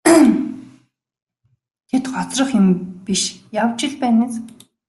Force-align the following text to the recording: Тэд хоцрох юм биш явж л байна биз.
Тэд 1.89 2.03
хоцрох 2.13 2.49
юм 2.59 2.67
биш 3.05 3.21
явж 3.63 3.79
л 3.91 3.93
байна 4.01 4.23
биз. 4.27 4.35